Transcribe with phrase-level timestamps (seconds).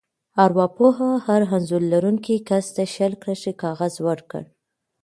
[0.43, 0.91] ارواپوه
[1.27, 4.43] هر انځور لرونکي کس ته شل کرښې کاغذ ورکړ.